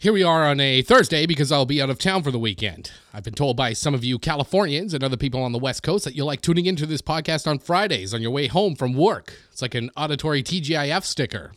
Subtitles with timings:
[0.00, 2.90] Here we are on a Thursday because I'll be out of town for the weekend.
[3.12, 6.06] I've been told by some of you Californians and other people on the West Coast
[6.06, 9.34] that you like tuning into this podcast on Fridays on your way home from work.
[9.52, 11.52] It's like an auditory TGIF sticker.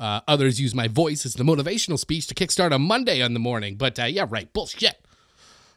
[0.00, 3.38] Uh, others use my voice as the motivational speech to kickstart a Monday on the
[3.38, 5.06] morning, but uh, yeah, right, bullshit.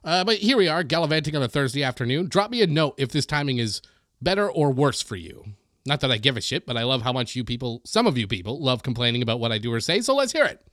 [0.03, 2.27] Uh, but here we are, gallivanting on a Thursday afternoon.
[2.27, 3.83] Drop me a note if this timing is
[4.19, 5.45] better or worse for you.
[5.85, 8.17] Not that I give a shit, but I love how much you people, some of
[8.17, 10.65] you people, love complaining about what I do or say, so let's hear it.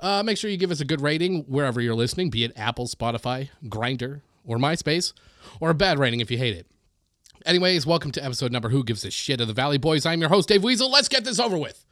[0.00, 2.86] Uh, make sure you give us a good rating wherever you're listening, be it Apple,
[2.86, 5.12] Spotify, Grindr, or MySpace,
[5.60, 6.66] or a bad rating if you hate it.
[7.44, 10.06] Anyways, welcome to episode number Who Gives a Shit of the Valley Boys.
[10.06, 10.90] I'm your host, Dave Weasel.
[10.90, 11.84] Let's get this over with.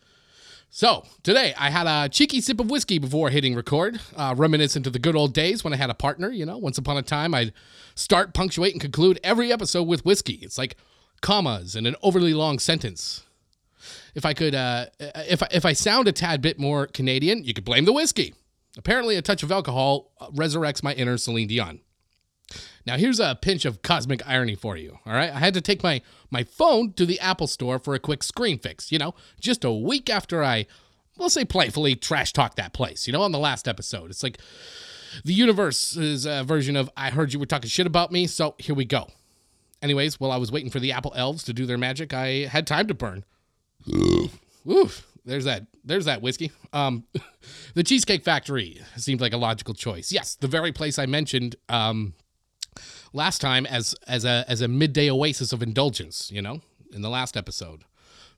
[0.73, 4.93] So, today I had a cheeky sip of whiskey before hitting record, uh, reminiscent of
[4.93, 6.30] the good old days when I had a partner.
[6.30, 7.52] You know, once upon a time, I'd
[7.97, 10.35] start, punctuate, and conclude every episode with whiskey.
[10.35, 10.77] It's like
[11.21, 13.25] commas in an overly long sentence.
[14.15, 17.65] If I could, uh, if if I sound a tad bit more Canadian, you could
[17.65, 18.35] blame the whiskey.
[18.77, 21.80] Apparently, a touch of alcohol uh, resurrects my inner Celine Dion.
[22.87, 24.99] Now, here's a pinch of cosmic irony for you.
[25.07, 27.99] All right, I had to take my my phone to the Apple Store for a
[27.99, 28.91] quick screen fix.
[28.91, 30.67] You know, just a week after I,
[31.19, 33.07] we'll say, playfully trash talked that place.
[33.07, 34.39] You know, on the last episode, it's like
[35.24, 38.55] the universe is a version of "I heard you were talking shit about me," so
[38.59, 39.09] here we go.
[39.83, 42.67] Anyways, while I was waiting for the Apple elves to do their magic, I had
[42.67, 43.24] time to burn.
[43.89, 45.07] Oof.
[45.25, 45.67] There's that.
[45.85, 46.51] There's that whiskey.
[46.73, 47.05] Um,
[47.75, 50.13] the Cheesecake Factory seemed like a logical choice.
[50.13, 52.15] Yes, the very place I mentioned um,
[53.13, 56.31] last time as as a as a midday oasis of indulgence.
[56.33, 56.61] You know,
[56.93, 57.85] in the last episode.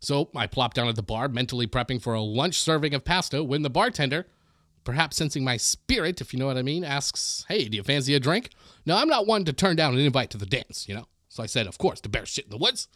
[0.00, 3.44] So I plopped down at the bar, mentally prepping for a lunch serving of pasta.
[3.44, 4.26] When the bartender,
[4.82, 8.14] perhaps sensing my spirit, if you know what I mean, asks, "Hey, do you fancy
[8.14, 8.50] a drink?"
[8.84, 10.88] Now I'm not one to turn down an invite to the dance.
[10.88, 12.88] You know, so I said, "Of course, to bear shit in the woods."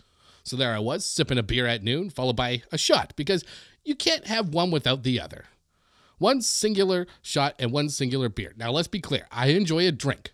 [0.47, 3.45] So there I was, sipping a beer at noon, followed by a shot, because
[3.85, 5.47] you can't have one without the other.
[6.19, 8.55] One singular shot and one singular beer.
[8.57, 10.33] Now, let's be clear I enjoy a drink,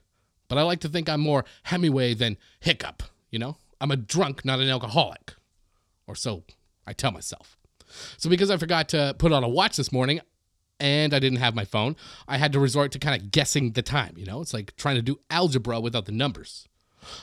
[0.49, 3.57] but I like to think I'm more Hemingway than Hiccup, you know?
[3.81, 5.33] I'm a drunk, not an alcoholic.
[6.07, 6.45] Or so
[6.87, 7.57] I tell myself.
[8.19, 10.21] So, because I forgot to put on a watch this morning,
[10.79, 11.97] and I didn't have my phone,
[12.29, 14.15] I had to resort to kind of guessing the time.
[14.19, 16.69] You know, it's like trying to do algebra without the numbers.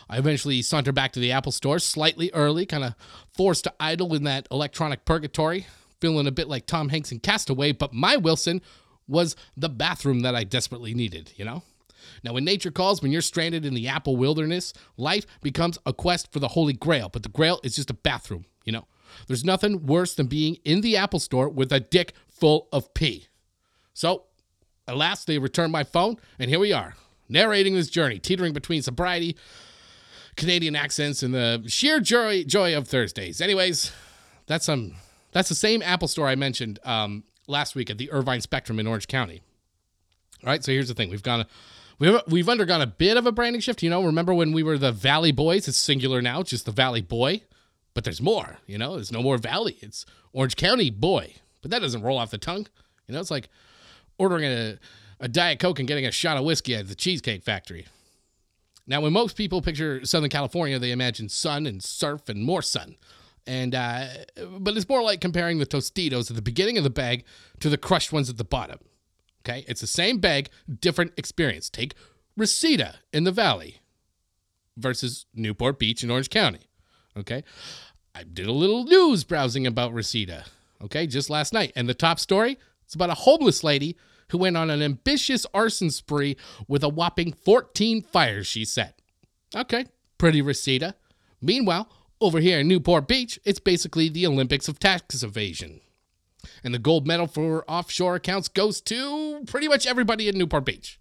[0.09, 2.95] I eventually saunter back to the Apple store slightly early, kind of
[3.35, 5.67] forced to idle in that electronic purgatory,
[5.99, 8.61] feeling a bit like Tom Hanks in Castaway, but my Wilson
[9.07, 11.63] was the bathroom that I desperately needed, you know?
[12.23, 16.31] Now, when nature calls, when you're stranded in the Apple wilderness, life becomes a quest
[16.31, 18.87] for the Holy Grail, but the Grail is just a bathroom, you know?
[19.27, 23.27] There's nothing worse than being in the Apple store with a dick full of pee.
[23.93, 24.25] So,
[24.87, 26.95] at last, they returned my phone, and here we are,
[27.27, 29.35] narrating this journey, teetering between sobriety,
[30.39, 33.41] Canadian accents and the sheer joy joy of Thursdays.
[33.41, 33.91] Anyways,
[34.47, 34.95] that's um
[35.31, 38.87] that's the same Apple store I mentioned um, last week at the Irvine Spectrum in
[38.87, 39.41] Orange County.
[40.43, 41.45] All right, so here's the thing: we've gone,
[41.99, 43.83] we've we've undergone a bit of a branding shift.
[43.83, 45.67] You know, remember when we were the Valley Boys?
[45.67, 47.43] It's singular now, just the Valley Boy.
[47.93, 48.57] But there's more.
[48.65, 49.77] You know, there's no more Valley.
[49.81, 51.35] It's Orange County Boy.
[51.61, 52.67] But that doesn't roll off the tongue.
[53.07, 53.49] You know, it's like
[54.17, 54.79] ordering a
[55.19, 57.87] a diet coke and getting a shot of whiskey at the Cheesecake Factory.
[58.89, 62.95] Now, when most people picture Southern California, they imagine sun and surf and more sun.
[63.45, 64.07] And uh,
[64.57, 67.23] but it's more like comparing the Tostitos at the beginning of the bag
[67.59, 68.79] to the crushed ones at the bottom.
[69.41, 70.49] Okay, it's the same bag,
[70.81, 71.69] different experience.
[71.69, 71.93] Take
[72.35, 73.77] Reseda in the Valley
[74.75, 76.67] versus Newport Beach in Orange County.
[77.15, 77.43] Okay,
[78.13, 80.45] I did a little news browsing about Reseda.
[80.83, 82.57] Okay, just last night, and the top story
[82.89, 83.97] it's about a homeless lady
[84.29, 89.01] who went on an ambitious arson spree with a whopping 14 fires she set.
[89.55, 89.85] Okay,
[90.17, 90.95] pretty Reseda.
[91.41, 91.89] Meanwhile,
[92.21, 95.81] over here in Newport Beach, it's basically the Olympics of tax evasion.
[96.63, 100.99] And the gold medal for offshore accounts goes to pretty much everybody in Newport Beach.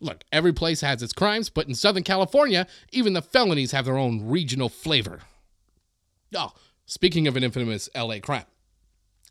[0.00, 3.98] Look, every place has its crimes, but in Southern California, even the felonies have their
[3.98, 5.20] own regional flavor.
[6.34, 6.52] Oh,
[6.86, 8.46] speaking of an infamous LA crime.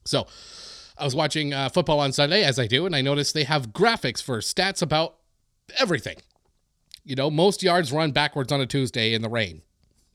[0.06, 0.28] So,
[1.00, 3.70] I was watching uh, football on Sunday, as I do, and I noticed they have
[3.70, 5.18] graphics for stats about
[5.78, 6.18] everything.
[7.04, 9.62] You know, most yards run backwards on a Tuesday in the rain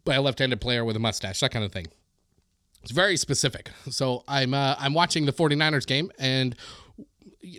[0.04, 1.86] by a left-handed player with a mustache, that kind of thing.
[2.82, 3.70] It's very specific.
[3.90, 6.56] So I'm uh, I'm watching the 49ers game, and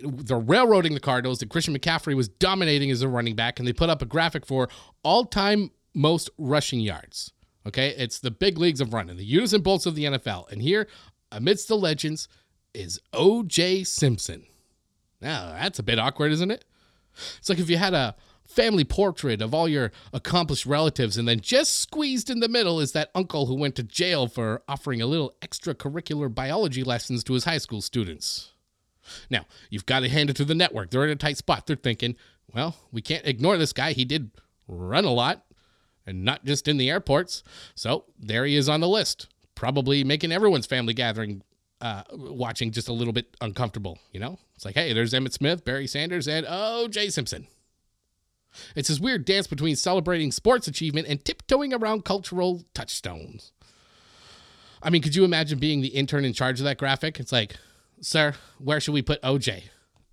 [0.04, 1.40] they're railroading the Cardinals.
[1.40, 4.46] And Christian McCaffrey was dominating as a running back, and they put up a graphic
[4.46, 4.68] for
[5.02, 7.32] all-time most rushing yards.
[7.66, 10.86] Okay, it's the big leagues of running, the Usain Bolts of the NFL, and here,
[11.32, 12.28] amidst the legends,
[12.74, 13.84] is O.J.
[13.84, 14.44] Simpson.
[15.20, 16.64] Now, that's a bit awkward, isn't it?
[17.38, 18.16] It's like if you had a
[18.46, 22.92] family portrait of all your accomplished relatives, and then just squeezed in the middle is
[22.92, 27.44] that uncle who went to jail for offering a little extracurricular biology lessons to his
[27.44, 28.52] high school students.
[29.30, 30.90] Now, you've got to hand it to the network.
[30.90, 31.66] They're in a tight spot.
[31.66, 32.16] They're thinking,
[32.52, 33.92] well, we can't ignore this guy.
[33.92, 34.30] He did
[34.66, 35.44] run a lot
[36.06, 37.42] and not just in the airports.
[37.74, 41.42] So there he is on the list, probably making everyone's family gathering
[41.84, 43.98] uh, watching just a little bit uncomfortable.
[44.10, 47.46] You know, it's like, hey, there's Emmitt Smith, Barry Sanders, and oh, Jay Simpson.
[48.74, 53.52] It's this weird dance between celebrating sports achievement and tiptoeing around cultural touchstones.
[54.82, 57.20] I mean, could you imagine being the intern in charge of that graphic?
[57.20, 57.56] It's like,
[58.00, 59.64] sir, where should we put OJ?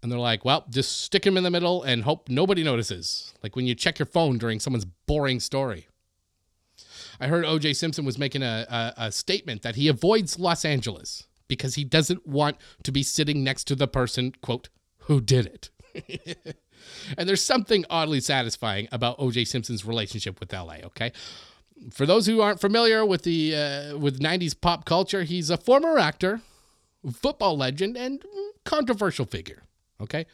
[0.03, 3.33] And they're like, well, just stick him in the middle and hope nobody notices.
[3.43, 5.87] Like when you check your phone during someone's boring story.
[7.19, 11.27] I heard OJ Simpson was making a, a, a statement that he avoids Los Angeles
[11.51, 14.69] because he doesn't want to be sitting next to the person, quote,
[14.99, 16.55] who did it.
[17.17, 21.11] and there's something oddly satisfying about OJ Simpson's relationship with LA, okay?
[21.91, 25.97] For those who aren't familiar with the uh, with 90s pop culture, he's a former
[25.97, 26.39] actor,
[27.11, 28.23] football legend, and
[28.63, 29.63] controversial figure.
[29.99, 30.27] Okay.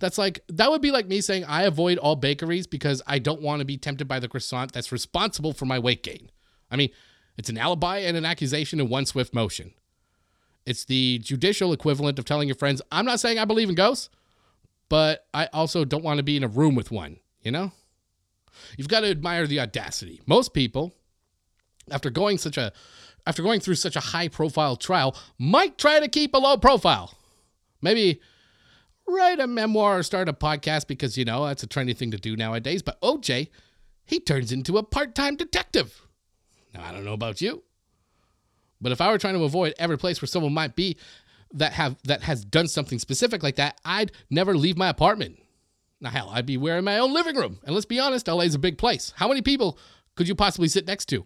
[0.00, 3.40] That's like, that would be like me saying I avoid all bakeries because I don't
[3.40, 6.32] want to be tempted by the croissant that's responsible for my weight gain.
[6.68, 6.90] I mean,
[7.38, 9.72] it's an alibi and an accusation in one swift motion.
[10.66, 14.08] It's the judicial equivalent of telling your friends, I'm not saying I believe in ghosts,
[14.88, 17.72] but I also don't want to be in a room with one, you know?
[18.76, 20.20] You've got to admire the audacity.
[20.26, 20.94] Most people,
[21.90, 22.72] after going such a
[23.26, 27.14] after going through such a high profile trial, might try to keep a low profile.
[27.80, 28.20] Maybe
[29.06, 32.18] write a memoir or start a podcast because, you know, that's a trendy thing to
[32.18, 32.82] do nowadays.
[32.82, 33.48] But OJ,
[34.04, 36.02] he turns into a part time detective.
[36.74, 37.62] Now, I don't know about you,
[38.84, 40.96] but if I were trying to avoid every place where someone might be
[41.54, 45.40] that have that has done something specific like that, I'd never leave my apartment.
[46.00, 47.60] Now, hell, I'd be wearing my own living room.
[47.64, 49.14] And let's be honest, LA's a big place.
[49.16, 49.78] How many people
[50.16, 51.24] could you possibly sit next to?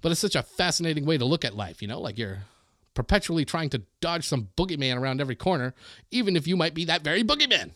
[0.00, 2.44] But it's such a fascinating way to look at life, you know, like you're
[2.94, 5.74] perpetually trying to dodge some boogeyman around every corner,
[6.10, 7.72] even if you might be that very boogeyman.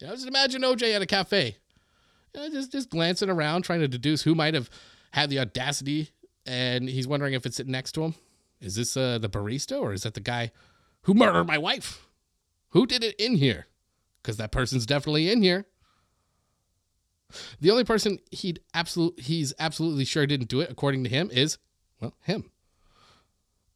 [0.00, 1.58] You know, just imagine OJ at a cafe,
[2.34, 4.70] you know, just just glancing around, trying to deduce who might have
[5.12, 6.10] had the audacity,
[6.46, 8.14] and he's wondering if it's sitting next to him.
[8.60, 10.50] Is this uh, the barista, or is that the guy
[11.02, 12.06] who murdered my wife?
[12.70, 13.66] Who did it in here?
[14.22, 15.66] Because that person's definitely in here.
[17.60, 21.58] The only person he'd absolute he's absolutely sure didn't do it, according to him, is
[22.00, 22.50] well him.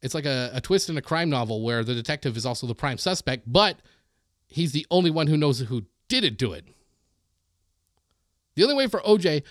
[0.01, 2.75] It's like a, a twist in a crime novel where the detective is also the
[2.75, 3.81] prime suspect, but
[4.47, 6.65] he's the only one who knows who didn't do it.
[8.55, 9.43] The only way for OJ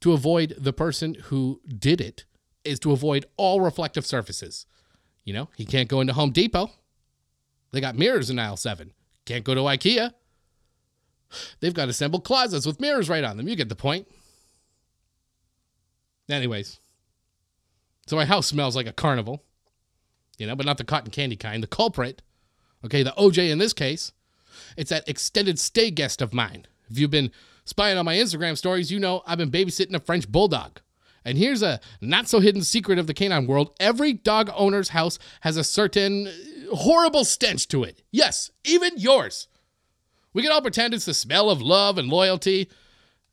[0.00, 2.24] to avoid the person who did it
[2.64, 4.66] is to avoid all reflective surfaces.
[5.24, 6.70] You know, he can't go into Home Depot.
[7.72, 8.92] They got mirrors in aisle 7.
[9.24, 10.12] Can't go to IKEA.
[11.60, 13.48] They've got assembled closets with mirrors right on them.
[13.48, 14.06] You get the point.
[16.28, 16.78] Anyways,
[18.06, 19.42] so my house smells like a carnival
[20.38, 21.62] you know, but not the cotton candy kind.
[21.62, 22.22] The culprit,
[22.84, 24.12] okay, the OJ in this case,
[24.76, 26.66] it's that extended stay guest of mine.
[26.90, 27.30] If you've been
[27.64, 30.80] spying on my Instagram stories, you know I've been babysitting a French bulldog.
[31.24, 35.18] And here's a not so hidden secret of the canine world every dog owner's house
[35.40, 36.30] has a certain
[36.72, 38.02] horrible stench to it.
[38.10, 39.48] Yes, even yours.
[40.32, 42.68] We can all pretend it's the smell of love and loyalty.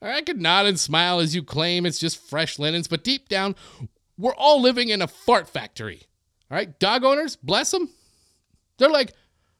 [0.02, 3.28] Or I could nod and smile as you claim it's just fresh linens, but deep
[3.28, 3.56] down,
[4.18, 6.04] we're all living in a fart factory.
[6.50, 7.90] All right, dog owners, bless them.
[8.78, 9.14] They're like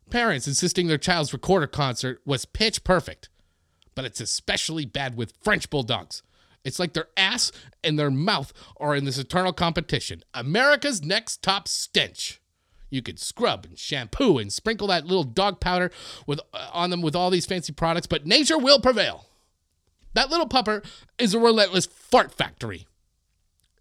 [0.10, 3.30] parents insisting their child's recorder concert was pitch perfect,
[3.96, 6.24] but it's especially bad with French bulldogs.
[6.64, 7.52] It's like their ass
[7.84, 10.24] and their mouth are in this eternal competition.
[10.34, 12.40] America's next top stench.
[12.90, 15.92] You could scrub and shampoo and sprinkle that little dog powder
[16.28, 19.26] with uh, on them with all these fancy products, but nature will prevail.
[20.14, 20.86] That little pupper
[21.18, 22.86] is a relentless fart factory.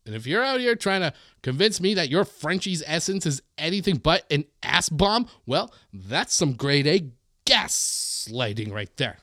[0.06, 3.96] And if you're out here trying to convince me that your Frenchie's essence is anything
[3.96, 7.10] but an ass bomb, well, that's some grade A
[7.44, 9.18] gaslighting right there.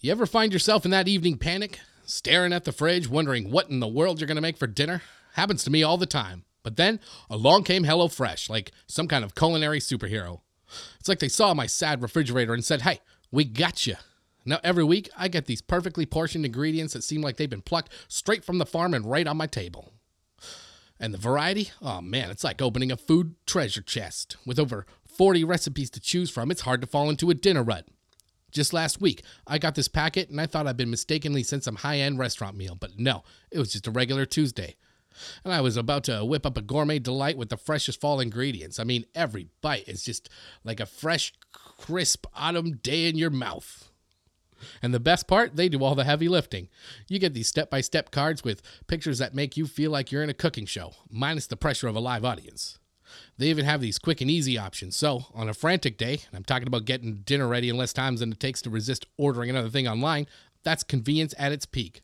[0.00, 3.80] You ever find yourself in that evening panic, staring at the fridge, wondering what in
[3.80, 5.02] the world you're going to make for dinner?
[5.32, 6.44] Happens to me all the time.
[6.62, 10.42] But then along came HelloFresh, like some kind of culinary superhero.
[11.00, 13.00] It's like they saw my sad refrigerator and said, Hey,
[13.32, 13.96] we got you.
[14.44, 17.92] Now, every week, I get these perfectly portioned ingredients that seem like they've been plucked
[18.06, 19.94] straight from the farm and right on my table.
[21.00, 21.72] And the variety?
[21.82, 24.36] Oh man, it's like opening a food treasure chest.
[24.46, 27.84] With over 40 recipes to choose from, it's hard to fall into a dinner rut.
[28.50, 31.76] Just last week, I got this packet and I thought I'd been mistakenly sent some
[31.76, 34.76] high end restaurant meal, but no, it was just a regular Tuesday.
[35.44, 38.78] And I was about to whip up a gourmet delight with the freshest fall ingredients.
[38.78, 40.28] I mean, every bite is just
[40.64, 43.90] like a fresh, crisp autumn day in your mouth.
[44.82, 46.68] And the best part, they do all the heavy lifting.
[47.08, 50.22] You get these step by step cards with pictures that make you feel like you're
[50.22, 52.77] in a cooking show, minus the pressure of a live audience.
[53.36, 54.96] They even have these quick and easy options.
[54.96, 58.16] So, on a frantic day, and I'm talking about getting dinner ready in less time
[58.16, 60.26] than it takes to resist ordering another thing online,
[60.64, 62.02] that's convenience at its peak.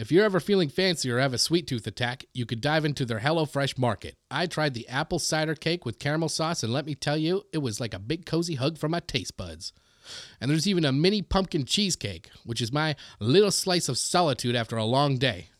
[0.00, 3.04] If you're ever feeling fancy or have a sweet tooth attack, you could dive into
[3.04, 4.14] their HelloFresh market.
[4.30, 7.58] I tried the apple cider cake with caramel sauce, and let me tell you, it
[7.58, 9.74] was like a big cozy hug for my taste buds.
[10.40, 14.78] And there's even a mini pumpkin cheesecake, which is my little slice of solitude after
[14.78, 15.50] a long day.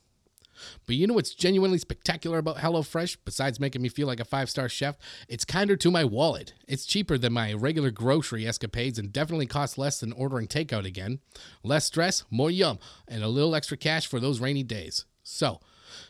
[0.86, 4.50] But you know what's genuinely spectacular about HelloFresh, besides making me feel like a five
[4.50, 4.96] star chef?
[5.28, 6.54] It's kinder to my wallet.
[6.68, 11.20] It's cheaper than my regular grocery escapades and definitely costs less than ordering takeout again.
[11.62, 15.04] Less stress, more yum, and a little extra cash for those rainy days.
[15.22, 15.60] So,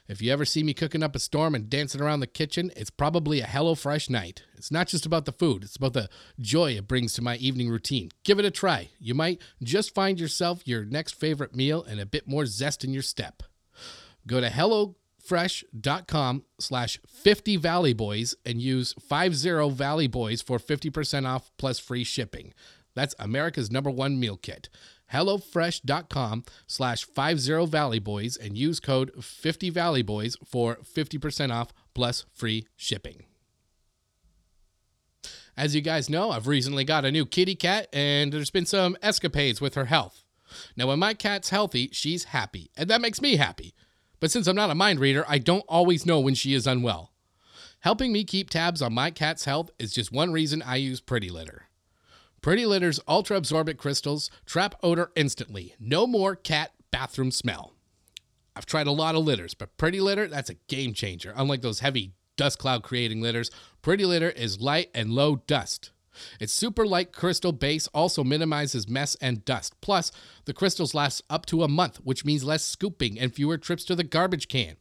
[0.09, 2.91] if you ever see me cooking up a storm and dancing around the kitchen, it's
[2.91, 4.43] probably a HelloFresh night.
[4.57, 6.09] It's not just about the food, it's about the
[6.41, 8.11] joy it brings to my evening routine.
[8.25, 8.91] Give it a try.
[8.99, 12.93] You might just find yourself your next favorite meal and a bit more zest in
[12.93, 13.43] your step.
[14.27, 21.51] Go to HelloFresh.com slash 50 Valley Boys and use 50 Valley Boys for 50% off
[21.57, 22.53] plus free shipping.
[22.95, 24.69] That's America's number one meal kit.
[25.13, 32.25] HelloFresh.com slash 50 Valley Boys and use code 50 Valley Boys for 50% off plus
[32.33, 33.25] free shipping.
[35.57, 38.97] As you guys know, I've recently got a new kitty cat and there's been some
[39.03, 40.25] escapades with her health.
[40.77, 43.75] Now, when my cat's healthy, she's happy, and that makes me happy.
[44.21, 47.13] But since I'm not a mind reader, I don't always know when she is unwell.
[47.81, 51.31] Helping me keep tabs on my cat's health is just one reason I use Pretty
[51.31, 51.65] Litter.
[52.43, 55.75] Pretty Litter's ultra absorbent crystals trap odor instantly.
[55.81, 57.73] No more cat bathroom smell.
[58.55, 61.33] I've tried a lot of litters, but Pretty Litter, that's a game changer.
[61.35, 63.51] Unlike those heavy dust cloud creating litters,
[63.81, 65.91] Pretty Litter is light and low dust.
[66.39, 69.81] Its super light crystal base also minimizes mess and dust.
[69.81, 70.13] Plus,
[70.45, 73.95] the crystals last up to a month, which means less scooping and fewer trips to
[73.95, 74.77] the garbage can.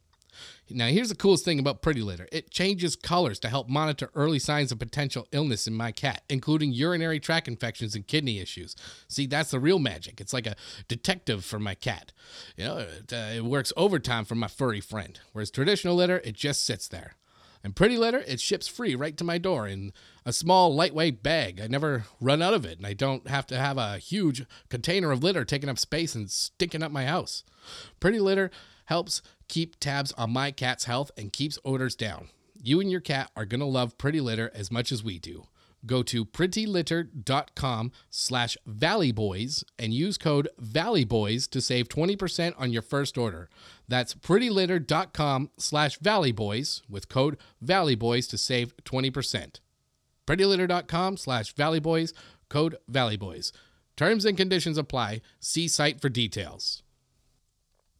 [0.72, 4.38] Now, here's the coolest thing about Pretty Litter it changes colors to help monitor early
[4.38, 8.76] signs of potential illness in my cat, including urinary tract infections and kidney issues.
[9.08, 10.20] See, that's the real magic.
[10.20, 10.56] It's like a
[10.88, 12.12] detective for my cat.
[12.56, 15.18] You know, it, uh, it works overtime for my furry friend.
[15.32, 17.16] Whereas traditional litter, it just sits there.
[17.62, 19.92] And Pretty Litter, it ships free right to my door in
[20.24, 21.60] a small, lightweight bag.
[21.60, 25.10] I never run out of it, and I don't have to have a huge container
[25.10, 27.44] of litter taking up space and stinking up my house.
[27.98, 28.50] Pretty Litter
[28.86, 32.28] helps keep tabs on my cat's health and keeps odors down.
[32.62, 35.44] You and your cat are going to love Pretty Litter as much as we do.
[35.86, 43.16] Go to prettylitter.com slash valleyboys and use code valleyboys to save 20% on your first
[43.16, 43.48] order.
[43.88, 49.60] That's prettylitter.com slash valleyboys with code valleyboys to save 20%.
[50.30, 52.12] prettylitter.com slash valleyboys,
[52.48, 53.52] code valleyboys.
[53.96, 55.20] Terms and conditions apply.
[55.40, 56.82] See site for details.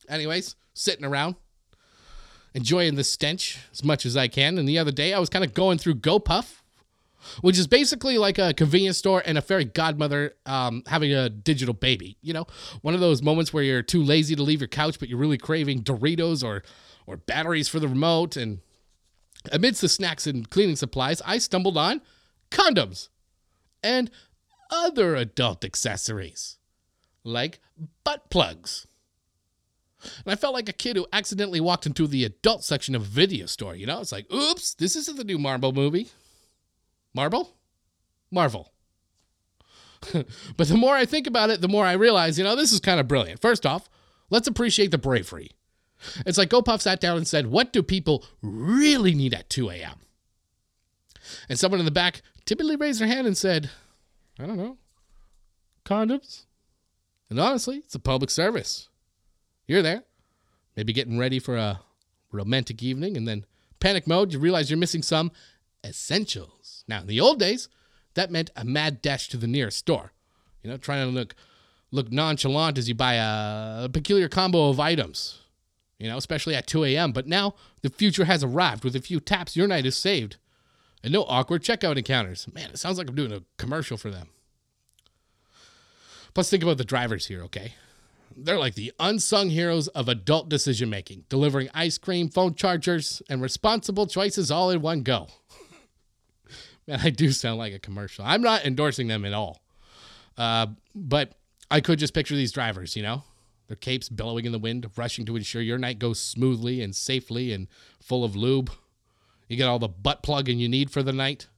[0.08, 1.36] Anyways, sitting around,
[2.54, 4.58] enjoying the stench as much as I can.
[4.58, 6.56] And the other day, I was kind of going through GoPuff
[7.42, 11.74] which is basically like a convenience store and a fairy godmother um, having a digital
[11.74, 12.16] baby.
[12.22, 12.46] You know,
[12.80, 15.36] one of those moments where you're too lazy to leave your couch, but you're really
[15.36, 16.62] craving Doritos or
[17.06, 18.38] or batteries for the remote.
[18.38, 18.60] And
[19.52, 22.00] amidst the snacks and cleaning supplies, I stumbled on
[22.50, 23.08] condoms
[23.82, 24.10] and
[24.70, 26.58] other adult accessories
[27.24, 27.60] like
[28.04, 28.86] butt plugs.
[30.24, 33.06] And I felt like a kid who accidentally walked into the adult section of a
[33.06, 33.74] video store.
[33.74, 36.08] You know, it's like, oops, this isn't the new Marvel movie.
[37.12, 37.56] Marvel?
[38.30, 38.72] Marvel.
[40.12, 42.80] but the more I think about it, the more I realize, you know, this is
[42.80, 43.42] kind of brilliant.
[43.42, 43.90] First off,
[44.30, 45.50] let's appreciate the bravery.
[46.24, 49.96] It's like GoPuff sat down and said, What do people really need at 2 a.m.?
[51.50, 53.70] And someone in the back timidly raised their hand and said,
[54.36, 54.76] I don't know,
[55.84, 56.46] condoms.
[57.28, 58.88] And honestly, it's a public service.
[59.68, 60.02] You're there,
[60.76, 61.78] maybe getting ready for a
[62.32, 63.46] romantic evening, and then
[63.78, 65.30] panic mode, you realize you're missing some
[65.84, 66.82] essentials.
[66.88, 67.68] Now, in the old days,
[68.14, 70.10] that meant a mad dash to the nearest store.
[70.64, 71.36] You know, trying to look
[71.92, 75.38] look nonchalant as you buy a, a peculiar combo of items.
[76.00, 77.12] You know, especially at 2 a.m.
[77.12, 78.82] But now the future has arrived.
[78.82, 80.38] With a few taps, your night is saved.
[81.02, 82.46] And no awkward checkout encounters.
[82.52, 84.28] Man, it sounds like I'm doing a commercial for them.
[86.34, 87.74] Plus, think about the drivers here, okay?
[88.36, 93.42] They're like the unsung heroes of adult decision making, delivering ice cream, phone chargers, and
[93.42, 95.28] responsible choices all in one go.
[96.86, 98.24] Man, I do sound like a commercial.
[98.24, 99.62] I'm not endorsing them at all.
[100.38, 101.34] Uh, but
[101.70, 103.24] I could just picture these drivers, you know,
[103.66, 107.52] their capes billowing in the wind, rushing to ensure your night goes smoothly and safely
[107.52, 107.68] and
[108.00, 108.70] full of lube.
[109.50, 111.48] You get all the butt plugging you need for the night.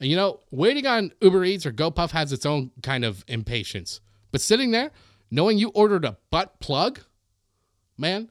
[0.00, 4.00] And you know, waiting on Uber Eats or GoPuff has its own kind of impatience.
[4.32, 4.90] But sitting there,
[5.30, 6.98] knowing you ordered a butt plug,
[7.96, 8.28] man,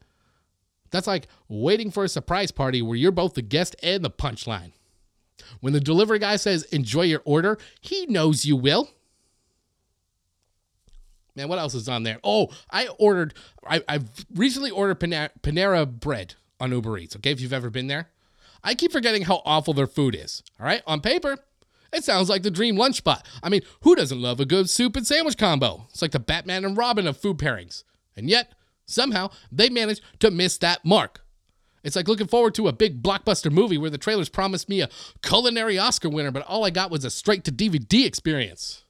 [0.93, 4.73] That's like waiting for a surprise party where you're both the guest and the punchline.
[5.59, 8.91] When the delivery guy says, enjoy your order, he knows you will.
[11.35, 12.19] Man, what else is on there?
[12.23, 13.33] Oh, I ordered,
[13.67, 17.87] I, I've recently ordered Panera, Panera bread on Uber Eats, okay, if you've ever been
[17.87, 18.09] there.
[18.63, 20.81] I keep forgetting how awful their food is, all right?
[20.87, 21.37] On paper,
[21.91, 23.25] it sounds like the dream lunch spot.
[23.41, 25.87] I mean, who doesn't love a good soup and sandwich combo?
[25.89, 27.83] It's like the Batman and Robin of food pairings.
[28.15, 28.53] And yet,
[28.85, 31.23] somehow, they managed to miss that mark.
[31.83, 34.89] It's like looking forward to a big blockbuster movie where the trailers promised me a
[35.21, 38.83] culinary Oscar winner, but all I got was a straight to DVD experience.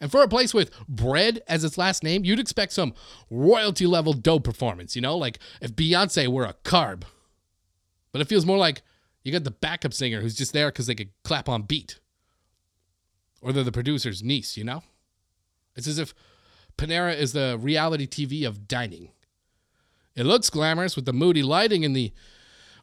[0.00, 2.92] And for a place with bread as its last name, you'd expect some
[3.30, 7.04] royalty level dough performance, you know, like if Beyonce were a carb.
[8.14, 8.82] But it feels more like
[9.24, 11.98] you got the backup singer who's just there because they could clap on beat.
[13.42, 14.84] Or they're the producer's niece, you know?
[15.74, 16.14] It's as if
[16.78, 19.08] Panera is the reality TV of dining.
[20.14, 22.12] It looks glamorous with the moody lighting and the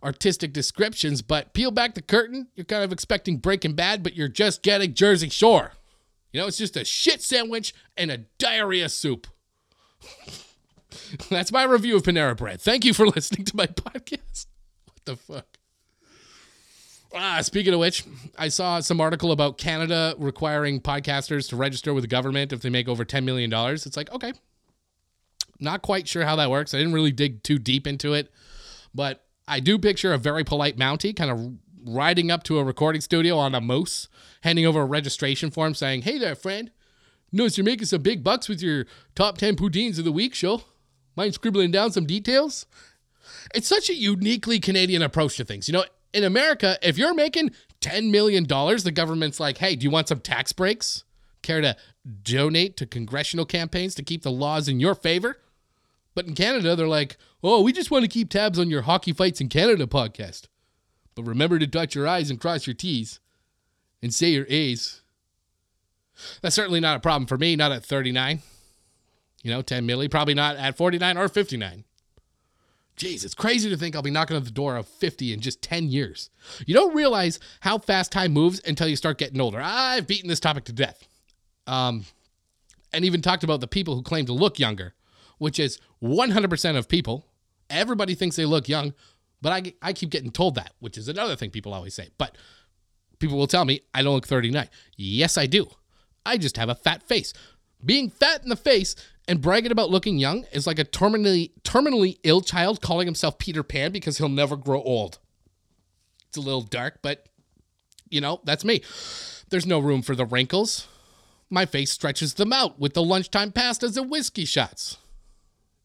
[0.04, 4.28] artistic descriptions, but peel back the curtain, you're kind of expecting Breaking Bad, but you're
[4.28, 5.72] just getting Jersey Shore.
[6.34, 9.28] You know, it's just a shit sandwich and a diarrhea soup.
[11.30, 12.60] That's my review of Panera Bread.
[12.60, 14.48] Thank you for listening to my podcast.
[15.06, 15.46] The fuck?
[17.14, 18.06] Ah, speaking of which,
[18.38, 22.70] I saw some article about Canada requiring podcasters to register with the government if they
[22.70, 23.52] make over $10 million.
[23.54, 24.34] It's like, okay.
[25.60, 26.74] Not quite sure how that works.
[26.74, 28.32] I didn't really dig too deep into it,
[28.96, 31.54] but I do picture a very polite Mountie kind of
[31.94, 34.08] riding up to a recording studio on a moose,
[34.42, 36.72] handing over a registration form saying, Hey there, friend.
[37.32, 40.64] Notice you're making some big bucks with your top 10 poutines of the week show.
[41.16, 42.66] Mind scribbling down some details?
[43.54, 45.68] It's such a uniquely Canadian approach to things.
[45.68, 49.92] You know, in America, if you're making $10 million, the government's like, hey, do you
[49.92, 51.04] want some tax breaks?
[51.42, 51.76] Care to
[52.24, 55.38] donate to congressional campaigns to keep the laws in your favor?
[56.14, 59.14] But in Canada, they're like, oh, we just want to keep tabs on your Hockey
[59.14, 60.48] Fights in Canada podcast.
[61.16, 63.20] But remember to dot your I's and cross your T's
[64.02, 65.02] and say your A's.
[66.42, 68.42] That's certainly not a problem for me, not at 39.
[69.44, 71.84] You know, 10 milli, probably not at 49 or 59.
[72.98, 75.62] Jeez, it's crazy to think I'll be knocking on the door of 50 in just
[75.62, 76.30] 10 years.
[76.66, 79.60] You don't realize how fast time moves until you start getting older.
[79.62, 81.08] I've beaten this topic to death.
[81.68, 82.06] Um,
[82.94, 84.94] and even talked about the people who claim to look younger,
[85.38, 87.26] which is 100% of people.
[87.70, 88.94] Everybody thinks they look young,
[89.42, 92.10] but I, I keep getting told that, which is another thing people always say.
[92.18, 92.38] But
[93.20, 94.70] people will tell me I don't look 39.
[94.98, 95.68] Yes, I do.
[96.26, 97.34] I just have a fat face.
[97.84, 98.96] Being fat in the face
[99.32, 103.64] and bragging about looking young is like a terminally terminally ill child calling himself Peter
[103.64, 105.20] Pan because he'll never grow old.
[106.28, 107.28] It's a little dark, but
[108.10, 108.82] you know, that's me.
[109.50, 110.90] There's no room for the wrinkles.
[111.50, 114.98] My face stretches them out with the lunchtime pastas and whiskey shots.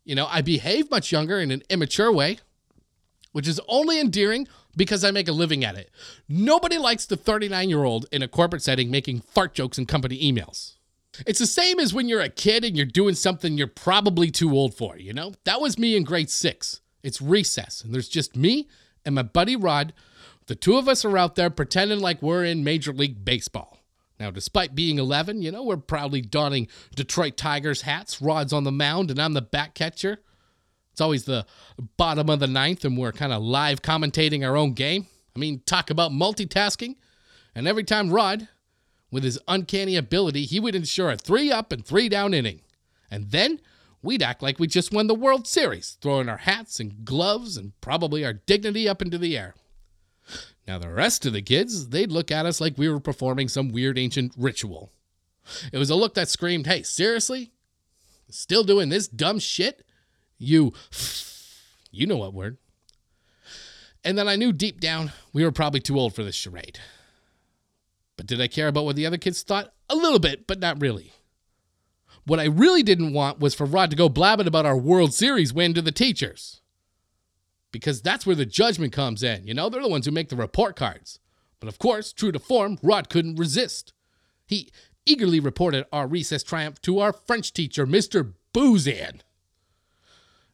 [0.04, 2.40] You know, I behave much younger in an immature way,
[3.30, 5.92] which is only endearing because I make a living at it.
[6.28, 10.20] Nobody likes the 39 year old in a corporate setting making fart jokes in company
[10.20, 10.75] emails.
[11.26, 14.52] It's the same as when you're a kid and you're doing something you're probably too
[14.52, 15.33] old for, you know?
[15.44, 16.81] That was me in grade six.
[17.02, 18.68] It's recess, and there's just me
[19.05, 19.92] and my buddy Rod.
[20.46, 23.79] The two of us are out there pretending like we're in Major League Baseball.
[24.18, 28.22] Now, despite being 11, you know, we're proudly donning Detroit Tigers hats.
[28.22, 30.20] Rod's on the mound, and I'm the back catcher.
[30.92, 31.46] It's always the
[31.98, 35.07] bottom of the ninth, and we're kind of live commentating our own game.
[35.35, 36.96] I mean, talk about multitasking.
[37.55, 38.48] And every time Rod,
[39.10, 42.60] with his uncanny ability, he would ensure a three up and three down inning.
[43.10, 43.60] And then
[44.02, 47.72] we'd act like we just won the World Series, throwing our hats and gloves and
[47.80, 49.54] probably our dignity up into the air.
[50.66, 53.70] Now, the rest of the kids, they'd look at us like we were performing some
[53.70, 54.90] weird ancient ritual.
[55.72, 57.52] It was a look that screamed, Hey, seriously?
[58.28, 59.86] Still doing this dumb shit?
[60.38, 60.72] You,
[61.92, 62.58] you know what word.
[64.04, 66.80] And then I knew deep down we were probably too old for this charade.
[68.16, 69.72] But did I care about what the other kids thought?
[69.88, 71.12] A little bit, but not really.
[72.24, 75.52] What I really didn't want was for Rod to go blabbing about our World Series
[75.52, 76.61] win to the teachers.
[77.70, 79.46] Because that's where the judgment comes in.
[79.46, 81.20] You know, they're the ones who make the report cards.
[81.61, 83.92] But of course, true to form, Rod couldn't resist.
[84.46, 84.70] He
[85.05, 88.33] eagerly reported our recess triumph to our French teacher, Mr.
[88.52, 89.20] Boozan.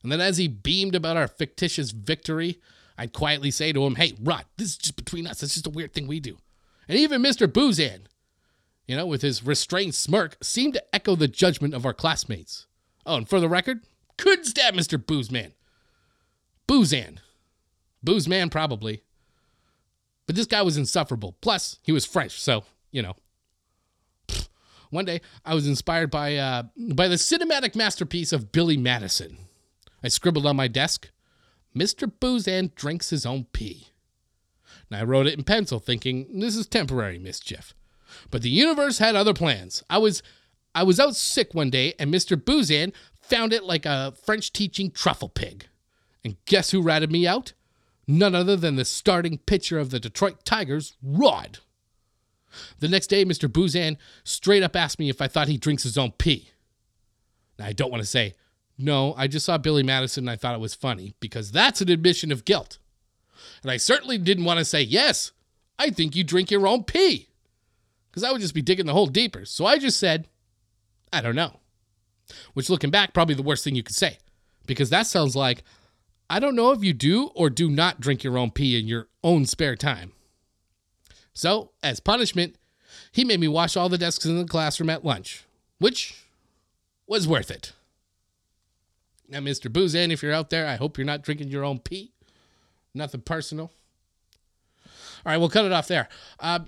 [0.02, 2.60] And then as he beamed about our fictitious victory,
[2.98, 5.42] I'd quietly say to him, Hey, Rod, this is just between us.
[5.42, 6.36] It's just a weird thing we do.
[6.88, 7.46] And even Mr.
[7.46, 8.02] Boozan,
[8.86, 12.66] you know, with his restrained smirk, seemed to echo the judgment of our classmates.
[13.06, 13.80] Oh, and for the record,
[14.18, 14.98] couldn't stand Mr.
[15.02, 15.52] Boozman.
[16.68, 17.18] Boozan.
[18.04, 19.02] Boozman, probably.
[20.26, 21.36] But this guy was insufferable.
[21.40, 23.16] Plus, he was French, so, you know.
[24.90, 29.38] One day, I was inspired by, uh, by the cinematic masterpiece of Billy Madison.
[30.04, 31.10] I scribbled on my desk,
[31.74, 32.10] Mr.
[32.10, 33.88] Boozan drinks his own pee.
[34.92, 37.72] And I wrote it in pencil, thinking this is temporary mischief.
[38.30, 39.82] But the universe had other plans.
[39.88, 40.22] I was
[40.74, 42.36] I was out sick one day, and Mr.
[42.36, 45.66] Boozan found it like a French teaching truffle pig.
[46.22, 47.54] And guess who ratted me out?
[48.06, 51.60] None other than the starting pitcher of the Detroit Tigers, Rod.
[52.80, 53.48] The next day, Mr.
[53.48, 56.50] Boozan straight up asked me if I thought he drinks his own pee.
[57.58, 58.34] Now, I don't want to say,
[58.76, 61.90] no, I just saw Billy Madison and I thought it was funny, because that's an
[61.90, 62.76] admission of guilt.
[63.62, 65.32] And I certainly didn't want to say, yes,
[65.78, 67.28] I think you drink your own pee,
[68.10, 69.44] because I would just be digging the hole deeper.
[69.44, 70.28] So I just said,
[71.12, 71.60] I don't know.
[72.54, 74.18] Which, looking back, probably the worst thing you could say,
[74.66, 75.64] because that sounds like,
[76.30, 79.08] I don't know if you do or do not drink your own pee in your
[79.22, 80.12] own spare time.
[81.34, 82.56] So, as punishment,
[83.10, 85.44] he made me wash all the desks in the classroom at lunch,
[85.78, 86.24] which
[87.06, 87.72] was worth it.
[89.28, 89.70] Now, Mr.
[89.70, 92.11] Boozan, if you're out there, I hope you're not drinking your own pee.
[92.94, 93.70] Nothing personal.
[95.24, 96.08] All right, we'll cut it off there.
[96.40, 96.60] Uh,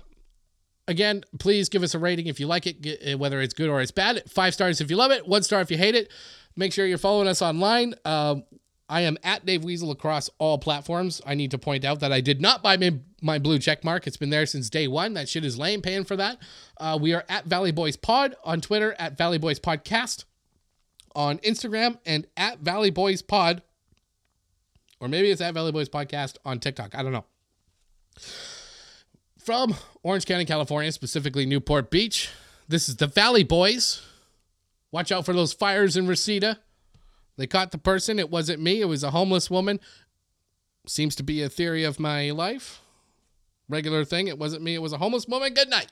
[0.87, 3.81] again, please give us a rating if you like it, uh, whether it's good or
[3.81, 4.23] it's bad.
[4.29, 6.11] Five stars if you love it, one star if you hate it.
[6.55, 7.95] Make sure you're following us online.
[8.05, 8.35] Uh,
[8.87, 11.21] I am at Dave Weasel across all platforms.
[11.25, 14.05] I need to point out that I did not buy my, my blue check mark.
[14.05, 15.15] It's been there since day one.
[15.15, 16.37] That shit is lame paying for that.
[16.79, 20.25] Uh, we are at Valley Boys Pod on Twitter, at Valley Boys Podcast
[21.15, 23.63] on Instagram, and at Valley Boys Pod.
[24.99, 26.95] Or maybe it's at Valley Boys Podcast on TikTok.
[26.95, 27.25] I don't know.
[29.37, 32.29] From Orange County, California, specifically Newport Beach,
[32.67, 34.01] this is the Valley Boys.
[34.91, 36.59] Watch out for those fires in Reseda.
[37.37, 38.17] They caught the person.
[38.17, 38.81] It wasn't me.
[38.81, 39.79] It was a homeless woman.
[40.87, 42.81] Seems to be a theory of my life.
[43.67, 44.27] Regular thing.
[44.27, 44.75] It wasn't me.
[44.75, 45.53] It was a homeless woman.
[45.53, 45.87] Good night.